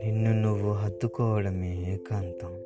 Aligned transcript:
నిన్ను 0.00 0.42
నువ్వు 0.42 0.72
హత్తుకోవడమే 0.72 1.76
ఏకాంతం 1.92 2.57